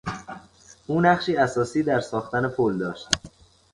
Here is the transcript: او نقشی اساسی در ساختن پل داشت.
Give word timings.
او 0.87 1.01
نقشی 1.01 1.35
اساسی 1.37 1.83
در 1.83 1.99
ساختن 1.99 2.47
پل 2.47 2.77
داشت. 2.77 3.09